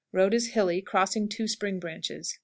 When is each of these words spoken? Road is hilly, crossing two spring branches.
Road 0.11 0.33
is 0.33 0.53
hilly, 0.53 0.81
crossing 0.81 1.29
two 1.29 1.47
spring 1.47 1.79
branches. 1.79 2.39